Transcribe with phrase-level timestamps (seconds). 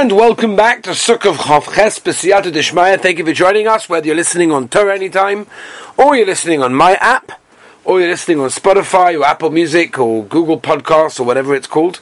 [0.00, 2.98] And welcome back to Sukkah Chavches B'Siyata Dishmaya.
[2.98, 5.46] Thank you for joining us, whether you're listening on Torah anytime,
[5.98, 7.32] or you're listening on my app,
[7.84, 12.00] or you're listening on Spotify, or Apple Music, or Google Podcasts, or whatever it's called.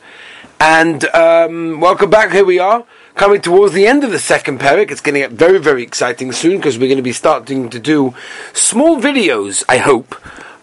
[0.61, 2.31] And um, welcome back.
[2.31, 2.85] Here we are,
[3.17, 4.93] coming towards the end of the second parak.
[4.93, 7.81] It's going to get very, very exciting soon because we're going to be starting to
[7.81, 8.15] do
[8.53, 10.15] small videos, I hope,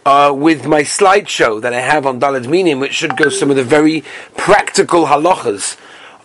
[0.06, 3.58] uh, with my slideshow that I have on Dalad Minim, which should go some of
[3.58, 4.06] the very
[4.38, 5.76] practical halachas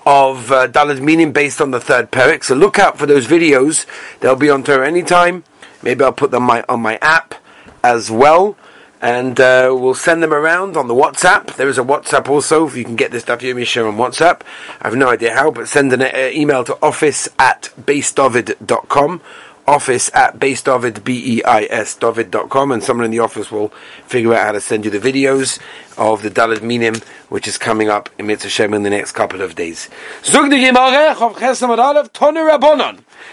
[0.06, 2.44] of uh, Dalad Minim based on the third parak.
[2.44, 3.86] So look out for those videos.
[4.20, 5.44] They'll be on Torah anytime.
[5.82, 7.34] Maybe I'll put them my, on my app
[7.82, 8.56] as well.
[9.02, 11.56] And uh, we'll send them around on the WhatsApp.
[11.56, 14.42] There is a WhatsApp also, if you can get this stuff you share on WhatsApp.
[14.82, 19.22] I have no idea how, but send an uh, email to office at beisdavid.com
[19.70, 23.68] office at beisdavid, B-E-I-S, david.com, and someone in the office will
[24.04, 25.60] figure out how to send you the videos
[25.96, 26.96] of the Dalad Minim,
[27.28, 29.88] which is coming up in Mitzvah Shem in the next couple of days.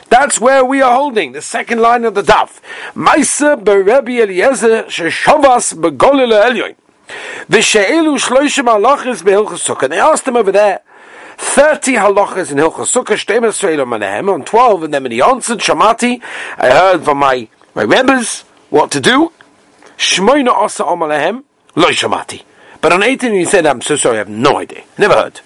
[0.09, 2.61] That's where we are holding, the second line of the daf.
[9.57, 9.89] Sukkah.
[9.89, 10.81] They asked him over there,
[11.37, 15.59] 30 halachas in Hilchas Sukkah, Shtemer Sreilam Alehem, on 12, and then when he answered,
[15.59, 16.21] Shamati,
[16.57, 19.31] I heard from my, my rebbes what to do.
[19.97, 21.43] Shmoina Asa Om Alehem,
[21.75, 22.43] Lo Shamati.
[22.81, 24.83] But on 18 he said, I'm so sorry, I have no idea.
[24.97, 25.41] Never heard.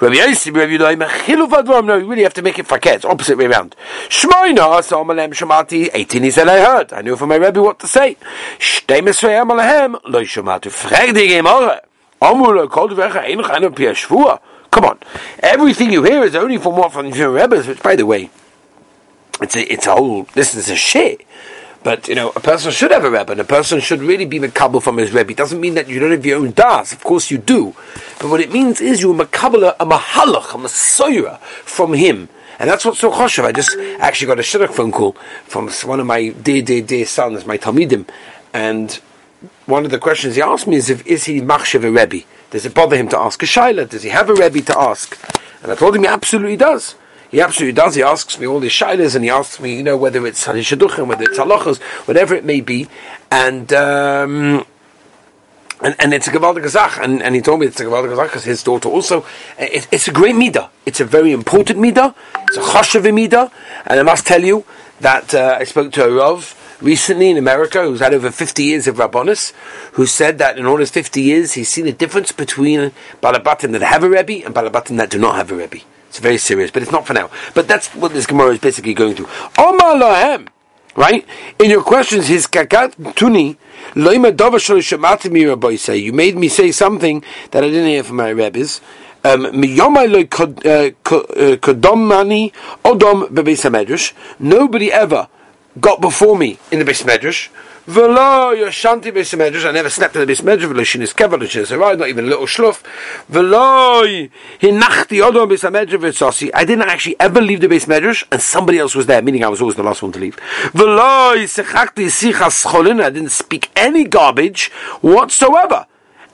[0.00, 3.38] Rabbi Yossi, Rabbi Yudai, Mechilu Vadrom, no, you really have to make it faket, opposite
[3.38, 3.76] way around.
[4.08, 6.92] Shmoina Asa Om Alehem, Shamati, 18 he said, I heard.
[6.92, 8.16] I knew from my Rebbe what to say.
[8.58, 10.68] Shtemer Sreilam Alehem, Lo Shamati.
[10.68, 11.82] Frag die Gemara.
[12.20, 13.94] Amul, Kol Dvecha, Enoch, Enoch, Pia.
[14.70, 14.98] Come on.
[15.40, 18.30] Everything you hear is only from what from your Rebbe's, which by the way,
[19.40, 21.24] it's a it's a whole this is a shit.
[21.84, 24.40] But you know, a person should have a rebbe, and a person should really be
[24.40, 25.30] makabel from his rebbe.
[25.30, 26.92] It doesn't mean that you don't have your own das.
[26.92, 27.74] Of course, you do.
[28.18, 32.28] But what it means is you're makabel a mahalach, a masoyra from him.
[32.58, 33.44] And that's what's so choshev.
[33.44, 35.12] I just actually got a shidduch phone call
[35.44, 38.08] from one of my dear, dear, dear sons, my talmidim,
[38.52, 38.98] and
[39.66, 42.26] one of the questions he asked me is if is he machshav a rebbe?
[42.50, 43.88] Does it bother him to ask a shaila?
[43.88, 45.18] Does he have a rebbe to ask?
[45.62, 46.94] And I told him he absolutely does.
[47.30, 47.94] He absolutely does.
[47.94, 51.08] He asks me all these shailas, and he asks me, you know, whether it's shaduchim,
[51.08, 52.88] whether it's halachas, whatever it may be,
[53.30, 53.72] and.
[53.72, 54.64] Um,
[55.80, 58.24] and, and it's a Gavaldik Gazach, and, and he told me it's a Gavaldik Gazach
[58.24, 59.24] because his daughter also.
[59.58, 60.70] It, it's a great midah.
[60.84, 62.16] It's a very important midah.
[62.48, 63.52] It's a choshev midah,
[63.86, 64.64] and I must tell you
[65.00, 68.86] that uh, I spoke to a Rav recently in America who's had over 50 years
[68.86, 69.52] of Rabbonis,
[69.92, 73.82] who said that in all his 50 years he's seen a difference between Balabatim that
[73.82, 75.78] have a Rebbe and Balabatim that do not have a Rebbe.
[76.08, 77.30] It's very serious, but it's not for now.
[77.54, 79.28] But that's what this Gemara is basically going through.
[79.58, 80.48] Omar Lahem,
[80.96, 81.26] right?
[81.58, 83.56] In your questions, his kakat tuni,
[86.02, 88.80] you made me say something that I didn't hear from my Rebbe's.
[89.24, 89.52] Um, uh,
[94.38, 95.28] Nobody ever
[95.80, 97.48] got before me in the Beis Medrash.
[97.86, 99.66] V'lo yoshanti Beis Medrash.
[99.66, 100.68] I never slept in the Beis Medrash.
[100.68, 102.82] V'lo shinis right, not even a little shluf.
[103.30, 104.30] V'lo
[104.60, 106.50] hinachti odom Beis Medrash v'tzasi.
[106.52, 109.48] I didn't actually ever leave the Beis Medrash, and somebody else was there, meaning I
[109.48, 110.36] was always the last one to leave.
[110.72, 113.02] V'lo yisechakti sichas cholin.
[113.02, 115.86] I didn't speak any garbage whatsoever.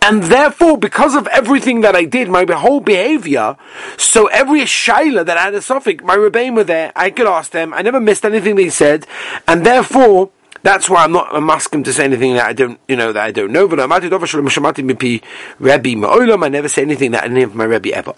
[0.06, 3.56] And therefore, because of everything that I did, my whole behavior,
[3.96, 7.52] so every shaila that I had a suffix, my rebbeim were there, I could ask
[7.52, 9.06] them, I never missed anything they said,
[9.48, 10.28] and therefore,
[10.62, 13.22] that's why I'm not I'm asking to say anything that I don't, you know, that
[13.22, 13.66] I don't know.
[13.66, 14.40] But I never say
[16.82, 18.12] anything that hear from my Rebbe ever.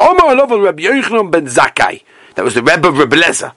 [2.35, 3.53] That was the Rebbe of Rebbe Lezer.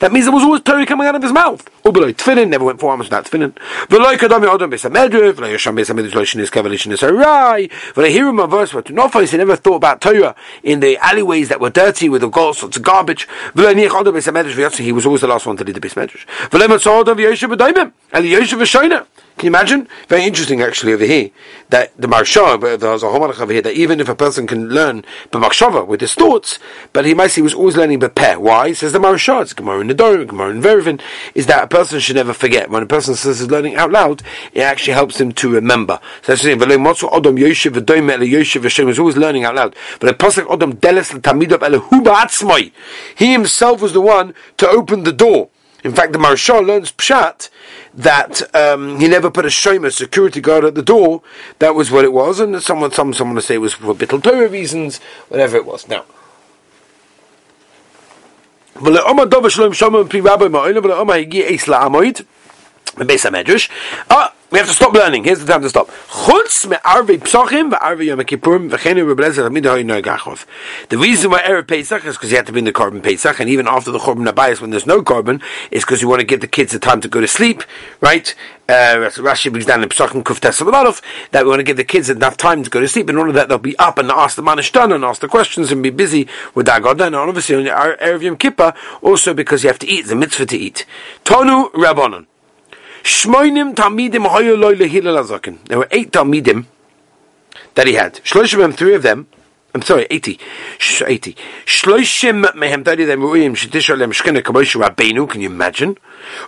[0.00, 1.68] That means there was always Torah coming out of his mouth.
[1.84, 3.52] Ubeloi tefillin, never went four hours without tefillin.
[3.88, 8.10] V'loi kadami odom besa medrev, v'loi yasham besa medrev lo shinis kavel shinis harai, v'loi
[8.10, 11.60] hear him verse, but to nofos, he never thought about Torah in the alleyways that
[11.60, 13.26] were dirty with all sorts of garbage.
[13.54, 15.80] V'loi niach odom besa medrev v'yotzi, he was always the last one to lead the
[15.80, 16.26] besa medrev.
[16.50, 19.06] V'loi matzah odom v'yoshev v'daimim, and the yoshev v'shoina.
[19.36, 19.88] Can you imagine?
[20.08, 21.30] Very interesting, actually, over here
[21.70, 25.02] that the marsha, there's a homalach over here that even if a person can learn
[25.30, 26.58] b'makshava with his thoughts,
[26.92, 28.36] but he might say he was always learning b'peh.
[28.36, 28.74] Why?
[28.74, 29.40] Says the marsha.
[29.40, 31.00] It's Gemara in the Dorim, Gemara in Verivin.
[31.34, 34.22] Is that person should never forget when a person says he's learning out loud,
[34.52, 36.00] it actually helps him to remember.
[36.22, 36.60] So that's yoshev
[38.62, 39.76] v'shem is always learning out loud.
[40.00, 42.72] But ba'atzmoi.
[43.16, 45.50] He himself was the one to open the door.
[45.82, 47.48] In fact, the Maharshal learns Pshat
[47.94, 51.22] that um, he never put a shomer security guard at the door.
[51.58, 54.22] That was what it was, and someone, some, someone to say it was for Bittul
[54.22, 55.88] Torah reasons, whatever it was.
[55.88, 56.04] Now,
[58.82, 62.18] ולעומא דובה שלו עם שומר מפי רבי מהאוילם ולעומא הגיע עיס לעמוד
[63.06, 63.70] HaMedrash.
[64.10, 65.22] Ah, we have to stop learning.
[65.22, 65.88] Here's the time to stop.
[66.08, 68.18] Chutz me'arvei psochim ve'arvei yom
[69.86, 70.44] noigachov.
[70.88, 73.48] The reason why Erev Pesach is because you have to bring the korban Pesach, and
[73.48, 76.40] even after the korban Abayas when there's no korban, is because you want to give
[76.40, 77.62] the kids the time to go to sleep,
[78.00, 78.34] right?
[78.68, 81.00] Uh, Rashi brings down in Pesachim Kuf Tesavaladov
[81.30, 83.08] that we want to give the kids enough time to go to sleep.
[83.08, 85.80] In order that they'll be up and ask the Manishtan and ask the questions and
[85.80, 87.06] be busy with Dagodah.
[87.06, 90.56] And obviously on Erev Yom Kippur, also because you have to eat, the mitzvah to
[90.56, 90.86] eat.
[91.24, 92.26] Tonu Rabbanon.
[93.02, 93.74] Shmoinim.
[95.66, 96.66] There were eight Talmidim
[97.74, 98.14] that he had.
[98.16, 99.26] Shloshim, three of them.
[99.72, 100.38] I'm sorry, 80.
[100.78, 101.36] Sh- 80.
[101.64, 105.96] Shloshim mehem 30 of them ru'im shetish alem shkina kaboshu rabbeinu, can you imagine?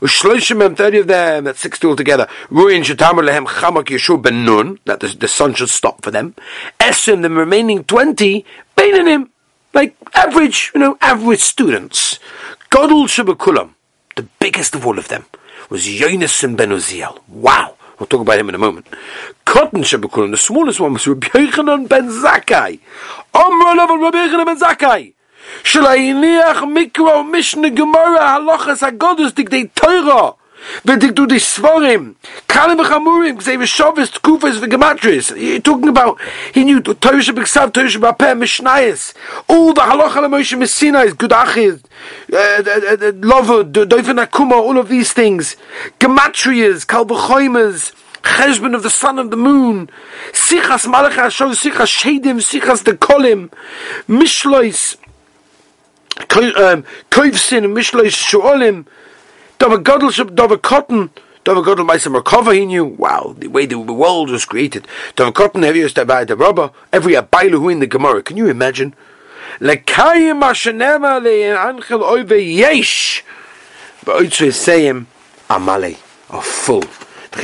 [0.00, 4.81] Shloshim mehem 30 of them, that's 60 altogether, ru'im shetamar lehem chamak yeshua ben nun,
[4.87, 6.34] that the, the sun should stop for them.
[6.81, 8.44] Esim, the remaining 20,
[8.76, 9.31] beinanim,
[9.72, 12.19] like average, you know, average students.
[12.72, 13.75] Shabakulam,
[14.16, 15.26] the biggest of all of them
[15.72, 17.19] was Yonason ben Uziel.
[17.28, 17.76] Wow!
[17.98, 18.86] We'll talk about him in a moment.
[19.46, 22.78] Cotton Shabbakulim, the smallest one was Rabbi Yochanan ben Zakkai.
[23.32, 25.14] Omra Rabbi Yochanan ben Zakkai.
[25.62, 30.34] Shalayiniach Mikro Mishnah Gemara Halachas Hagodus Dictate Torah.
[30.85, 32.14] They did do the svarim,
[32.49, 35.41] kalim v'chamurim, k'zei kufis, tkufas, v'gematris.
[35.41, 36.20] You're talking about,
[36.53, 39.14] he knew Torah b'ksav, Torah b'apeh, mishnayis,
[39.49, 41.82] all the halacha l'moshe messinais, gudachis,
[42.32, 45.56] uh, uh, uh, lover, doifen akuma, all of these things,
[45.99, 47.93] gematrias, kal v'choimas,
[48.23, 49.91] Cheshbon of the sun and the moon,
[50.31, 53.50] Sichas Malach Hashem, Sichas Shedim, Sichas the Kolim,
[54.09, 54.97] Mishlois,
[56.20, 58.87] um, Koivsin, Mishlois Shuolim,
[59.62, 61.09] Dova Godel, Dova Cotton,
[61.44, 64.88] Dova Godel Maisa Merkava, he knew, wow, the way the world was created.
[65.14, 65.61] Dova Cotton,
[66.05, 68.25] by the rubber, every Abailu who in the Gemara.
[68.25, 68.93] Can you imagine?
[69.61, 73.23] Lekayim Hashanema Le'en Anchel Oive Yesh.
[74.05, 75.06] But Oitzu is saying,
[75.49, 75.97] Amale,
[76.31, 76.82] a full.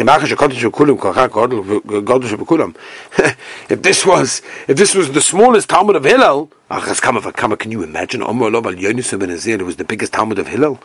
[3.69, 8.23] if this was if this was the smallest Talmud of Hillel, can you imagine?
[8.23, 10.79] It was the biggest Talmud of Hillel.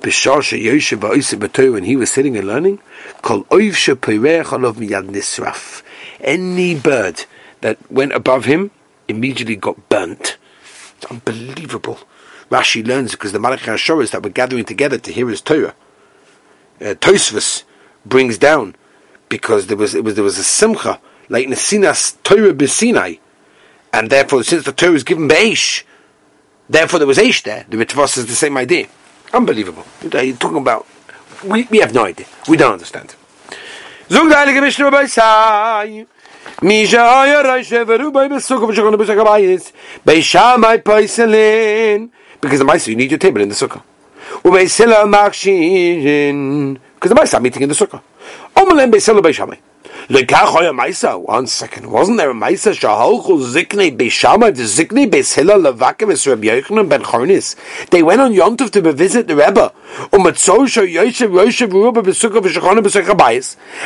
[0.00, 2.78] When he was sitting and learning,
[6.20, 7.24] any bird
[7.60, 8.70] that went above him
[9.08, 10.38] immediately got burnt.
[10.96, 11.98] It's unbelievable.
[12.50, 15.74] Rashi learns because the Malach HaShoras that were gathering together to hear his Torah.
[16.80, 17.64] Uh, Tosfos
[18.08, 18.74] brings down
[19.28, 23.18] because there was it was there was a simcha like Nesinas Torah b'Sinai,
[23.92, 25.82] and therefore since the Torah was given b'Eish,
[26.68, 27.66] therefore there was Eish there.
[27.68, 28.86] The Mitzvah is the same idea.
[29.32, 29.84] Unbelievable.
[30.02, 30.86] You're talking about
[31.44, 32.26] we, we have no idea.
[32.48, 33.14] We don't understand.
[42.40, 43.82] Because the Maisa, you need your table in the sukkah.
[47.08, 48.02] Because the Maisa meeting in the sukkah.
[51.24, 51.90] One second.
[51.90, 57.02] Wasn't there a Maisa Shahalchu Zikne Beishamai, the Zikne Beishila Levakim Yochanan ben?
[57.90, 59.72] They went on Yontov to visit the Rebbe.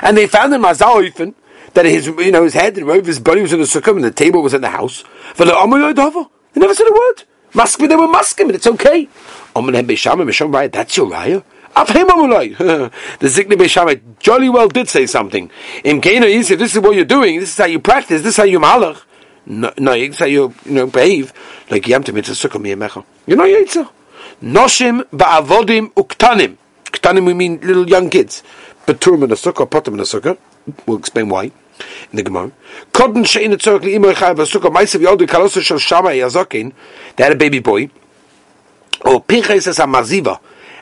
[0.03, 1.35] And they found in Mazal Oifen
[1.75, 4.11] that his, you know, his head and his body was in the sukkah and the
[4.11, 5.05] table was in the house.
[5.37, 7.25] They never said a word.
[7.53, 9.09] Maskim, they were maskim, and it's okay.
[9.55, 11.45] That's your Raya.
[11.75, 12.91] the
[13.21, 15.51] Zikni Beishamai jolly well did say something.
[15.85, 18.37] In Kena, he this is what you're doing, this is how you practice, this is
[18.37, 19.03] how you malach.
[19.47, 21.33] No, no, this is how you, you know, behave.
[21.71, 23.05] Like Yamtim, it's a sukkah miyamecha.
[23.27, 23.89] You know Yitzah.
[24.43, 26.57] Noshim ba'avodim uktanim.
[26.87, 28.43] Uktanim, we mean little young kids.
[28.87, 30.37] Beturim in a sukkah, potim in a sukkah.
[30.87, 31.53] We'll explain why in
[32.13, 32.51] the Gemara.
[32.93, 36.73] Kodin she'in etzorek li'imor chai v'sukkah, maisav yodu kalosu shel shamai yazokin.
[37.15, 37.91] They had a baby boy.
[39.03, 40.41] Or pinchas es amaziva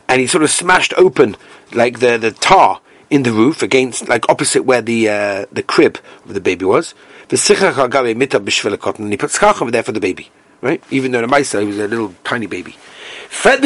[0.09, 1.37] and he sort of smashed open
[1.73, 5.99] like the the tar in the roof against like opposite where the uh, the crib
[6.25, 6.95] of the baby was.
[7.29, 7.37] The
[8.99, 10.31] And he put schach over there for the baby,
[10.63, 10.83] right?
[10.91, 12.75] Even though the Maisa was a little tiny baby.
[13.31, 13.57] How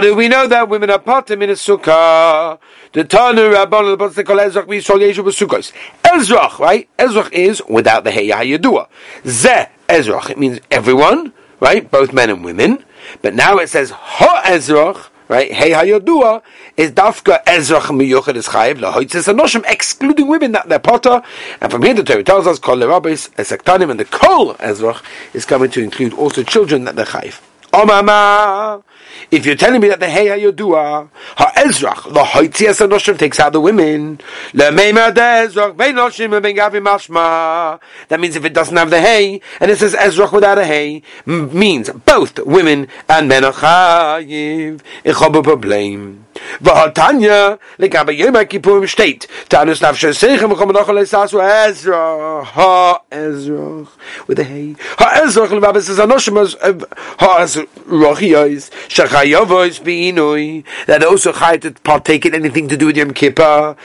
[0.00, 2.58] do we know that women are potim in a sukkah?
[2.92, 5.72] The Tanu Rabbon the call Ezrach we saw Yeshu b'sukkos.
[6.02, 6.88] Ezrach, right?
[6.98, 8.88] Ezrach is without the Hey Yadua.
[9.24, 10.30] Ze Ezrach.
[10.30, 11.88] It means everyone, right?
[11.88, 12.84] Both men and women.
[13.22, 15.52] But now it says ha ezrach, right?
[15.52, 16.42] Hey hayodua
[16.76, 21.22] is dafka ezrach miyuchad is chayiv lahoitzis anoshim, excluding women that they're potter.
[21.60, 25.02] And from here the Torah tells us kol lerabis esektanim, and the kol ezrach
[25.34, 27.40] is coming to include also children that they're chayiv.
[27.72, 28.82] Omama.
[29.30, 33.52] If you're telling me that the Hey Hayodua, Ha Ezrach, the Hoitzias Anoshim takes out
[33.52, 34.20] the women.
[34.52, 34.74] That
[38.20, 41.90] means if it doesn't have the Hey, and it says Ezrach without a Hey, means
[41.90, 44.80] both women and men are Chayiv.
[45.04, 45.12] A
[45.42, 46.23] problem.
[46.60, 50.08] V'hatanya, legabe Yom HaKippurim steht, Tanus nafshe
[50.40, 53.86] noch alei sasu Ezra, ha Ezra,
[54.26, 56.86] with a hey, ha Ezra, legabe says anoshim, uh,
[57.18, 62.96] ha Ezra, yois, shachayavois b'inoi, that also chayt to partake in anything to do with
[62.96, 63.76] Yom Kippur,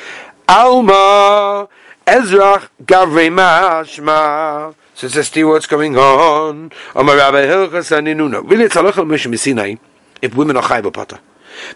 [0.48, 1.68] Alma,
[2.08, 6.74] Ezra, gavrei mashma, so let's see what's going on.
[6.94, 8.42] Amar Rabbi Hilchas Aninuna.
[8.50, 9.76] Really, it's halachah Moshe Sinai
[10.22, 11.20] if women are chayv potter.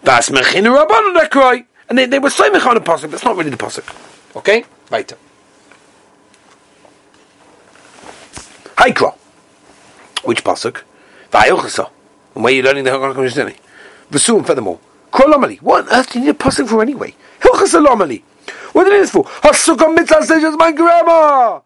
[0.04, 3.12] Bas mechinu rabbanu cry, and they, they were so mech on the pasuk.
[3.12, 3.84] That's not really the pasuk.
[4.36, 5.18] Okay, weiter.
[8.78, 9.16] Haikra.
[10.24, 10.84] Which pasuk?
[11.32, 11.90] Vayilchasa.
[12.36, 13.54] And where are you learning the halachah Moshe Sinai?
[14.12, 14.80] V'suim furthermore.
[15.12, 17.14] Kol What on earth do you need a pasuk for anyway?
[17.40, 18.24] Hilchasa lomali.
[18.74, 19.24] What is it for?
[19.24, 21.62] Hasukah mitzvah says my grandma.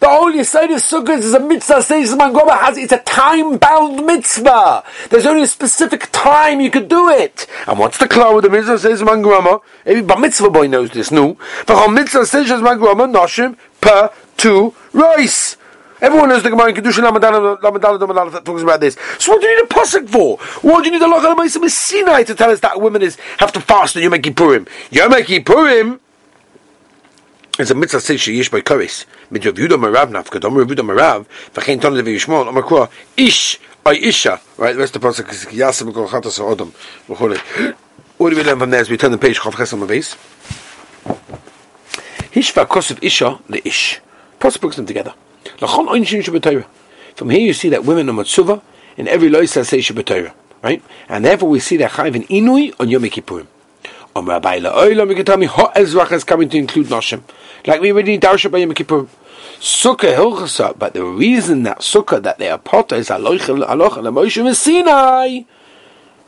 [0.00, 4.06] The only side of Sukkot is a mitzvah says Mangoma has it's a time bound
[4.06, 4.82] mitzvah.
[5.10, 7.46] There's only a specific time you could do it.
[7.66, 9.60] And what's the cloud with the mitzvah says Mangoma?
[9.84, 11.34] Every bar mitzvah boy knows this, no?
[11.66, 15.58] For mitzvah says Mangoma, Noshim per two rice.
[16.00, 18.96] Everyone knows the Gemara in Kedusha Lamadala that talks about this.
[19.18, 20.38] So what do you need a pasuk for?
[20.62, 23.52] What do you need a Lachal Ma'asim Sinai to tell us that women is have
[23.52, 24.66] to fast on Yom Kippurim?
[24.90, 26.00] Yom Kippurim
[27.58, 29.04] it's a mitzvah says sheyish by koris.
[29.30, 32.88] Mit Rav Yudah Marav nafka, dom Rav Yudah Marav, v'chein ton levi yishmon, omar kua,
[33.16, 36.72] ish, ay isha, right, the rest of the pasuk is yasem kol chatas ha'odom,
[37.08, 37.74] v'chole.
[38.18, 40.16] What do we learn from there as we turn the page, chav chesam abeis?
[42.32, 44.00] Hishva kosev isha le ish.
[44.38, 45.14] Pasuk brings them together.
[45.58, 46.64] Lachon oin shin shabbatayra.
[47.16, 48.62] From here you see that women are matzuva,
[48.96, 50.82] in every loisa say shabbatayra, right?
[51.08, 53.46] And therefore we see that chayv in inui on Yom Kippurim.
[54.16, 57.22] Om Rabbi La'olam, you can tell me, Ho Ezrach is coming to include Noshim.
[57.66, 59.06] Like we already Darsha by Yom Kippur.
[59.60, 65.42] Sukkah Hilchasa, but the reason that Sukkah, that they are potter, is Aloch Moshe Sinai.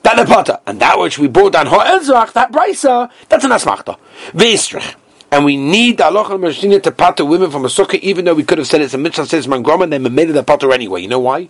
[0.03, 0.59] That the potter.
[0.67, 3.97] And that which we brought down Ho Ezrach, that Brisa, that's an Asmachta.
[4.33, 4.95] Vestrich.
[5.33, 8.45] And we need the Allah al to pater women from a sukkah, even though we
[8.45, 11.01] could have said it's a mitzvah says mangrama, and they made it a pater anyway.
[11.01, 11.49] You know why?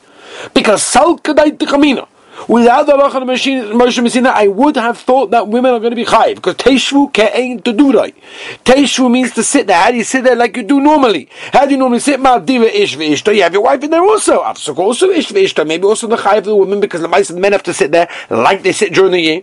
[0.55, 2.07] Because sal kadai tikamina.
[2.49, 6.05] Without the Lachon Moshe Messina, I would have thought that women are going to be
[6.05, 8.17] chayiv because Teshvu ke'ein to do right.
[8.65, 9.81] Teshvu means to sit there.
[9.81, 11.29] How do you sit there like you do normally?
[11.53, 12.21] How do you normally sit?
[12.21, 13.35] Maldiva ish v'ishto.
[13.35, 14.43] You have your wife in there also.
[14.43, 15.67] Afsuk also ish v'ishto.
[15.67, 17.93] Maybe also the chayiv of the women because the mice and men have to sit
[17.93, 19.43] there like they sit during the year.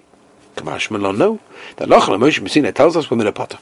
[0.55, 1.39] Kamash Malon, no.
[1.77, 3.59] The Lachon Moshe Messina tells us women are potter.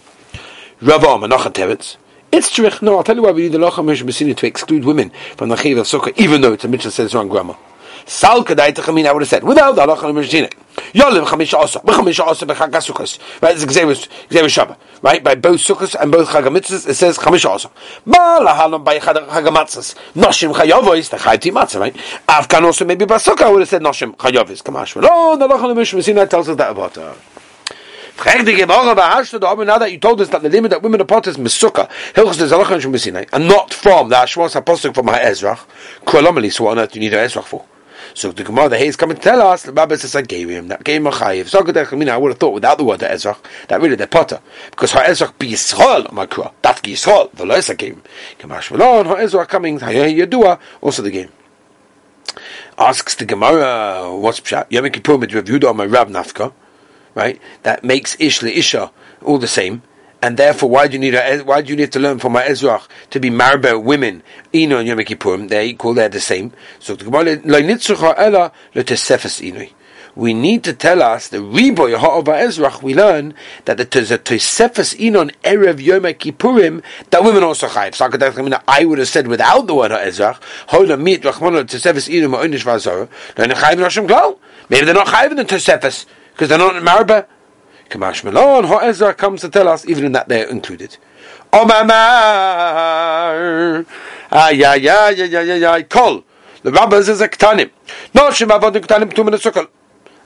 [0.81, 1.97] Rava Menachem Teretz.
[2.31, 2.69] It's true.
[2.81, 5.49] No, I'll tell you why we need the Lachon Moshe Messina to exclude women from
[5.49, 7.55] the chayiv of sukkah, even though it's a mitzvah says wrong grammar.
[8.07, 10.49] Sal kedai techamin, I would have said, without the halacha l'mishine.
[10.93, 13.19] Yolim chamisha osa, b'chamisha osa b'chag sukkos.
[13.41, 13.95] Right, it's Xavier
[14.47, 14.77] Shabbat.
[15.01, 17.69] Right, by both sukkos and both chag it says chamisha osa.
[18.05, 19.95] Ba lahalom by chag mitzvahs.
[20.13, 21.95] Noshim chayovois, the chayti matzah, right?
[22.29, 24.63] Afghan also maybe by sukkah, I would have said noshim chayovois.
[24.63, 24.95] Kamash.
[25.01, 27.13] No, oh, the halacha l'mishine tells us that about her.
[28.25, 28.33] Now
[29.77, 32.51] that you told us that the limit that women are part is Mesukah, Hilchus is
[32.51, 35.59] Alachan and not from the Ashwas Apostle from Ha'ezrach,
[36.03, 37.63] Kualamali, so on earth you need a Ezrach for.
[38.13, 40.67] So the Gemara, the Hayes come and tell us, the Baba says, I gave him
[40.69, 41.47] that game a Chayiv.
[41.47, 43.37] So I would have thought without the word Ezrach,
[43.67, 44.41] that really the potter.
[44.71, 46.51] Because Ha Ezrach be Yisrael, Makra.
[46.61, 48.01] That Yisrael, the Loisa game.
[48.39, 51.31] Kamash Malon, Ha Ezrach coming, Ha Yadua, also the game.
[52.77, 54.67] Asks the Gemara, what's Pshat?
[54.69, 56.53] Yom Kippur Rav Yudah my Rav Nafka,
[57.15, 57.41] right?
[57.63, 58.91] That makes Ish Isha
[59.23, 59.81] all the same
[60.21, 62.33] and therefore, why do you need a, eh, why do you need to learn from
[62.33, 64.23] my Ezrach to be marba women?
[64.53, 66.53] Ino and Yom Kippurim, they're equal, they're the same.
[66.79, 68.51] So the Gemara
[70.17, 72.81] we need to tell us the riboy ha'ova Ezrach.
[72.81, 76.81] We learn that there's a tosefes inon erev Yom Kippurim
[77.11, 78.61] that women also chayiv.
[78.67, 83.07] I would have said without the word ha'ezrach, hola mit rachmano tosefes inon ma'onish v'azor.
[84.69, 87.27] Maybe they're not chayiv in the tosefes because they're not marba.
[87.89, 90.97] Kamash Melon, Ha'ezra comes to tell us, even in that they're included.
[91.53, 91.85] Omamar,
[94.31, 96.23] ay, ay, ay, ay, ay, ay, kol.
[96.63, 97.71] The rabbis is a ktanim.
[98.13, 99.67] No, shem avodim ktanim tu min a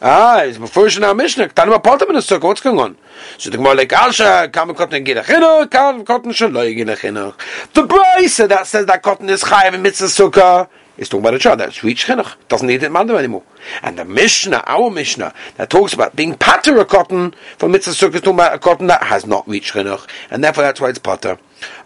[0.03, 1.50] Ah, it's before in our Mishnah.
[1.50, 2.46] Ktanim apart min a sukkah.
[2.46, 2.98] What's going on?
[3.38, 6.88] So the Gemara like, Alsha, kam cotton gid a chinuch, kam cotton shal loy gid
[6.88, 7.36] chinuch.
[7.74, 10.70] The Brisa that says that cotton is chayav in mitzvah sukkah,
[11.01, 13.41] is talking about a child that's reached chinuch, doesn't need it mandam anymore.
[13.81, 18.13] And the Mishnah, our Mishnah, that talks about being pater a cotton from mitzvah sukkah,
[18.20, 21.39] talking about a cotton that has not reached chinuch, and therefore that's why it's pater.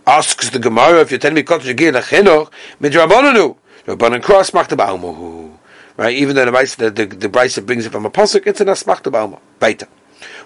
[0.06, 3.56] Asks the Gemara, if you're telling me cotton shagir a chinuch, midrabonanu,
[3.88, 5.54] rabbanan cross machta ba'almuhu.
[5.98, 8.68] Right, even though the the the, the Brisa brings it from a pasuk, it's an
[8.68, 9.40] asmachta ba'alma.
[9.62, 9.88] Beita.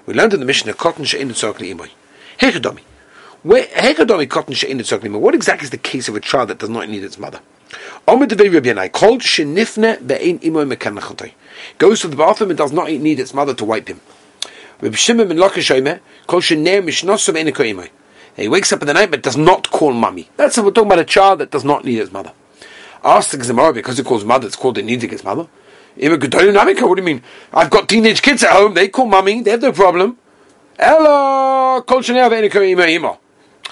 [0.06, 1.90] We learned in the Mishnah cotton she'in tzokli imoy.
[2.40, 2.82] Hechadomi.
[3.44, 5.20] Imoy.
[5.20, 7.40] What exactly is the case of a child that does not need its mother?
[11.78, 14.02] Goes to the bathroom and does not need its mother to wipe him.
[14.82, 14.88] He
[18.48, 20.30] wakes up in the night but does not call mummy.
[20.38, 22.32] That's what we're talking about a child that does not need his mother.
[23.04, 25.48] Ask the Gemara because it calls mother, it's called it needs its mother.
[25.98, 27.22] What do you mean?
[27.54, 30.18] I've got teenage kids at home, they call mummy, they have no problem.
[30.80, 31.84] Hello,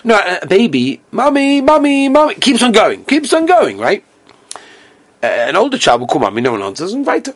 [0.08, 4.06] No, a baby, mummy, mummy, mummy, keeps on going, keeps on going, right?
[5.22, 7.28] Uh, an older child will call mummy, no one answers, and right.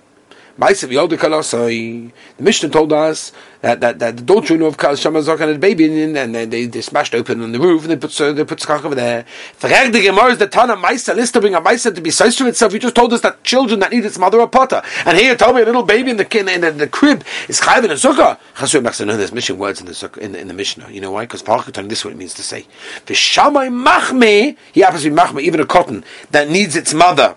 [0.57, 3.31] The Mishnah told us
[3.61, 6.81] that, that, that the daughter of Shamazok had a baby in, and then they, they
[6.81, 9.25] smashed open on the roof and they put so they put skach over there.
[9.59, 12.47] The Gemara is the Tana Maisa list to bring a Maisa to be size to
[12.47, 12.73] itself.
[12.73, 15.37] You just told us that children that need its mother are potter, and here you
[15.37, 17.91] told me a little baby in the in, in, in the crib is chayv in
[17.91, 18.39] a sukkah.
[18.55, 20.89] Chasur Machzor, no, there's mission words in the sukkah, in, in the Mishnah.
[20.89, 21.25] You know why?
[21.25, 22.65] Because Parachatan, this is what it means to say.
[23.05, 27.35] The V'shamay machme, he happens to be machme, even a cotton that needs its mother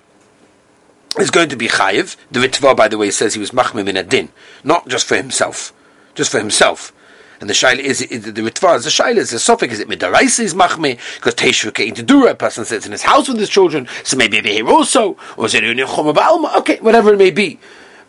[1.18, 2.16] is going to be chayiv.
[2.30, 4.30] The Ritva, by the way, says he was machmim in a din,
[4.62, 5.72] not just for himself,
[6.14, 6.92] just for himself.
[7.40, 9.88] And the shaila is, is the Ritva is the shaila is the suffix is it
[9.88, 13.50] midaraisa is machme because teishvuk to dura a person sits in his house with his
[13.50, 17.58] children, so maybe over here also, or is it Okay, whatever it may be.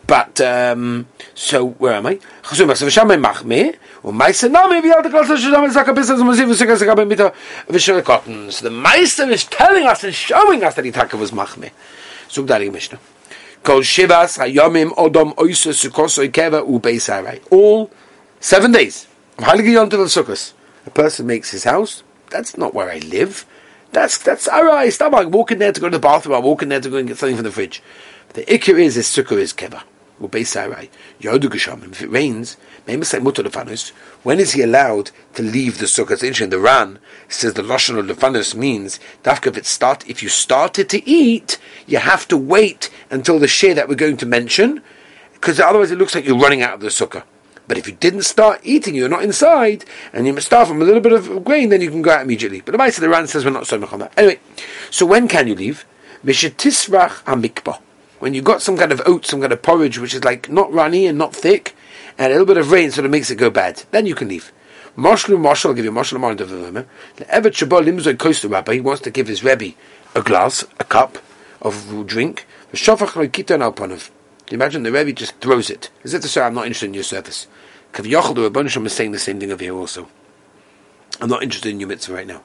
[0.07, 2.19] But um, so where am I?
[2.43, 2.75] So the
[8.71, 11.71] Meister is telling us and showing us that Itaka was machme.
[12.29, 12.99] Zug da Mishnah.
[13.63, 17.41] Kol shivas hayomim odom oisa sukoso keva ubeis harai.
[17.51, 17.89] All
[18.39, 20.53] seven days of Heilige Yom Tov Sukkos.
[20.85, 22.03] A person makes his house.
[22.29, 23.45] That's not where I live.
[23.91, 24.93] That's that's oh, alright.
[24.93, 25.13] Stop.
[25.15, 26.35] I'm walking there to go to the bathroom.
[26.35, 27.81] I'm walking there to go and get something from the fridge.
[28.33, 29.83] The ikir is is sukkah is keva.
[30.21, 30.87] Ubeis eh?
[31.21, 31.91] Yodu geshamim.
[31.91, 32.57] If it rains,
[34.23, 36.11] when is he allowed to leave the sukkah?
[36.11, 36.49] It's interesting.
[36.51, 41.57] The Ran says the lashon of lefanus means if start if you started to eat,
[41.87, 44.81] you have to wait until the share that we're going to mention,
[45.33, 47.23] because otherwise it looks like you're running out of the sukkah.
[47.67, 50.85] But if you didn't start eating, you're not inside, and you must start from a
[50.85, 52.61] little bit of grain, then you can go out immediately.
[52.61, 54.13] But the Ran says we're not so much on that.
[54.15, 54.39] Anyway,
[54.91, 55.85] so when can you leave?
[56.23, 57.79] Mishatisrach amikba.
[58.25, 60.73] When you've got some kind of oat, some kind of porridge, which is like not
[60.73, 61.75] runny and not thick,
[62.17, 63.83] and a little bit of rain sort of makes it go bad.
[63.91, 64.51] Then you can leave.
[64.95, 66.87] Marshal Marshal, I'll give you Marshal Amar of the
[67.19, 69.75] Evet Shabbat Limzoy Kosta Rabbi, he wants to give his Rebbe
[70.15, 71.19] a glass, a cup
[71.61, 72.47] of drink.
[72.71, 74.09] The Alpanav.
[74.47, 75.91] Can you imagine the Rebbe just throws it.
[76.03, 77.45] As if to say, I'm not interested in your service.
[77.93, 80.09] Kav Yochel, the Rabbanisham is saying the same thing over here also.
[81.21, 82.41] I'm not interested in your mitzvah right now.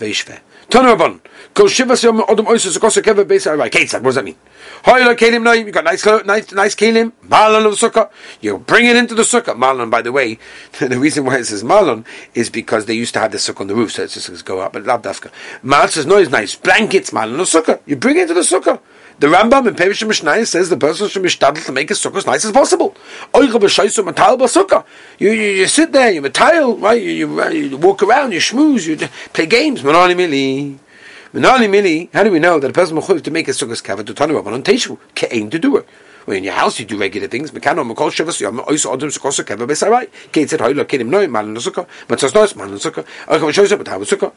[0.00, 0.40] Very schwer.
[0.70, 3.68] Kol Yom Odom Oisus Kosa Keva Beis Arai.
[3.68, 4.36] Ketzad, what does that mean?
[4.84, 7.12] Hoyla Kelim Noim, you got nice, nice, nice Kelim.
[7.28, 8.08] Malon of Sukkah.
[8.40, 9.54] You bring it into the Sukkah.
[9.58, 10.38] Malon, by the way,
[10.78, 13.66] the reason why it says Malon is because they used to have the Sukkah on
[13.66, 15.30] the roof, so it's just go up, but Lavdafka.
[15.62, 16.56] Mal says, no, it's nice.
[16.56, 17.80] Blankets, Malon of Sukkah.
[17.84, 18.80] You bring it into the Sukkah.
[19.20, 22.16] The Rambam in Perish Mishnah says the person should be studied to make his sukkah
[22.16, 22.96] as nice as possible.
[23.34, 27.02] You, you, you sit there, you tile, right?
[27.02, 28.96] You, walk around, you schmooze, you
[29.34, 29.82] play games.
[29.82, 30.78] Manani mili.
[31.34, 32.08] Manani mili.
[32.14, 34.42] How do we know that a person mechuyev to make his sukkah kavod to tanu
[34.42, 35.86] rabbanon teishu ke'ain to do it?
[36.26, 37.50] Well, in your house you do regular things.
[37.50, 40.08] Mekano mekol shavas yom oiso odom sukkah kavod besarai.
[40.32, 41.86] Keitzet hoylo kedim noi malan sukkah.
[42.08, 43.04] Matzos nois malan sukkah.
[43.26, 44.32] Oicham shoysa b'tavu sukkah.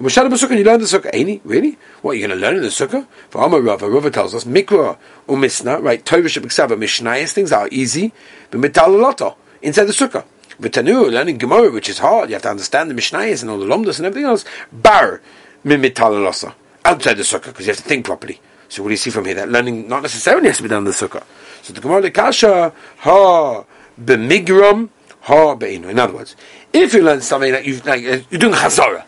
[0.00, 1.10] Mashad B'Sukkah, you learn the Sukkah.
[1.12, 1.40] Any?
[1.44, 1.78] Really?
[2.02, 3.06] What, you're going to learn in the Sukkah?
[3.30, 7.68] For Amar Rava, Rava tells us, Mikra or Misna, right, Torah Shabbat Mishnayas, things are
[7.70, 8.12] easy,
[8.50, 10.24] but Mital inside the Sukkah.
[10.60, 13.66] Tanu, learning Gemara, which is hard, you have to understand the Mishnayas and all the
[13.66, 15.20] Lomdas and everything else, Bar,
[15.64, 16.54] Mital
[16.84, 18.40] outside the Sukkah, because you have to think properly.
[18.68, 19.36] So what do you see from here?
[19.36, 21.22] That learning not necessarily has to be done in the Sukkah.
[21.62, 23.64] So the Gemara, Kasha, Ha,
[24.02, 24.88] B'migram,
[25.20, 25.88] Ha, Be'inu.
[25.88, 26.34] In other words,
[26.72, 29.04] if you learn something that you've, like, you're doing Chazorah,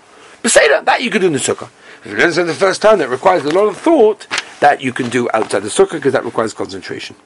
[0.46, 1.68] Beseda, that you could do in the sukkah.
[2.04, 4.28] If you learn something the first time, that requires a lot of thought,
[4.60, 7.16] that you can do outside the sukkah because that requires concentration.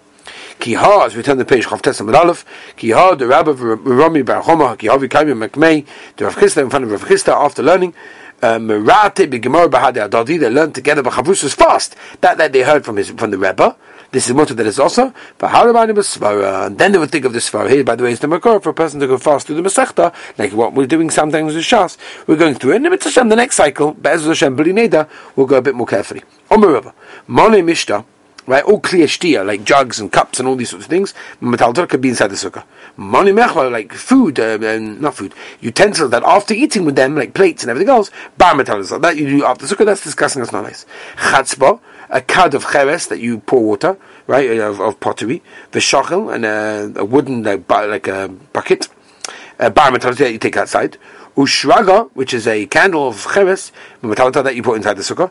[0.58, 4.76] Kiha, as we turn the page, Chav Tesam Aleph, Kiha, the Rabbi Rami Bar Choma,
[4.76, 7.94] Kiha Vikayim Mekmei, the Rav Chisda in front of Rav Chisda after learning,
[8.42, 11.96] uh, Merate B'Gemar Bahadi Adadi, they learned together B'Chavrus fast.
[12.22, 13.76] That that they heard from his from the Rebbe.
[14.12, 15.14] This is mutter that is also.
[15.40, 17.70] And then they would think of the Svara.
[17.70, 19.62] Here, by the way, is the Makor for a person to go fast through the
[19.62, 21.96] Masechta, like what we're doing sometimes with Shas.
[22.26, 22.84] We're going through it.
[22.84, 26.22] And Hashem, the next cycle, Be'ez Hashem, B'li we'll go a bit more carefully.
[26.50, 26.94] Omer Rebbe.
[27.28, 28.04] Mone Mishta
[28.50, 28.64] right?
[28.64, 31.14] All clear shtia, like jugs and cups and all these sorts of things.
[31.40, 32.64] Metal could be inside the sukkah.
[32.96, 37.62] Mani mechla, like food, uh, not food, utensils that after eating with them, like plates
[37.62, 39.86] and everything else, bar metal that you do after sukkah.
[39.86, 40.40] That's disgusting.
[40.40, 40.84] That's not nice.
[41.16, 43.96] Chatzba, a cud of cheres that you pour water,
[44.26, 45.42] right, uh, of, of pottery.
[45.72, 48.88] V'shachel and a, a wooden uh, like, like a bucket.
[49.58, 50.96] A bar that you take outside.
[51.36, 55.30] Ushraga, which is a candle of cheres, that you put inside the sukkah.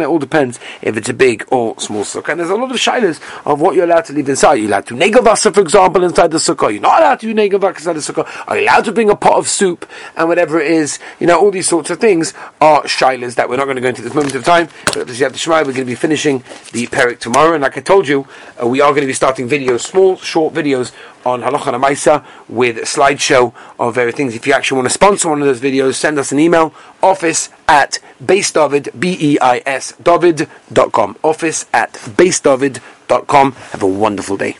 [0.00, 2.30] It all depends if it's a big or small sukkah.
[2.30, 4.54] And there's a lot of shilas of what you're allowed to leave inside.
[4.54, 6.72] You're allowed to negavasa, for example, inside the sukkah.
[6.72, 8.44] You're not allowed to negavasa inside the sukkah.
[8.48, 10.98] Are you allowed to bring a pot of soup and whatever it is?
[11.20, 13.88] You know, all these sorts of things are shilas that we're not going to go
[13.88, 14.68] into this moment of time.
[14.86, 16.38] But as you have we're going to be finishing
[16.72, 17.54] the perik tomorrow.
[17.54, 18.26] And like I told you,
[18.62, 20.92] uh, we are going to be starting videos, small, short videos
[21.24, 24.34] on Halacha Maisa with a slideshow of various things.
[24.34, 27.48] If you actually want to sponsor one of those videos, send us an email, office
[27.66, 31.16] at beisdavid, B-E-I-S, david.com.
[31.22, 33.52] Office at beisdavid.com.
[33.52, 34.58] Have a wonderful day.